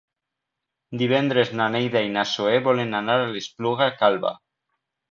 [1.01, 4.37] Divendres na Neida i na Zoè volen anar a l'Espluga Calba.